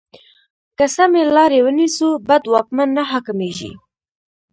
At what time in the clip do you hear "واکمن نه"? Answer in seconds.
2.53-3.03